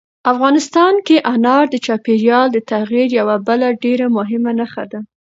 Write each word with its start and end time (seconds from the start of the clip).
افغانستان 0.33 0.93
کې 1.07 1.17
انار 1.33 1.65
د 1.71 1.75
چاپېریال 1.85 2.47
د 2.51 2.57
تغیر 2.71 3.07
یوه 3.19 3.35
بله 3.47 3.67
ډېره 3.83 4.07
مهمه 4.17 4.51
نښه 4.59 4.83
ده. 4.91 4.99